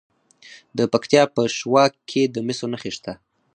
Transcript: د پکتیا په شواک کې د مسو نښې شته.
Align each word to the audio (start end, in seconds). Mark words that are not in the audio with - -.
د 0.77 0.79
پکتیا 0.93 1.23
په 1.35 1.41
شواک 1.57 1.93
کې 2.09 2.21
د 2.33 2.35
مسو 2.47 2.65
نښې 2.71 2.91
شته. 2.97 3.13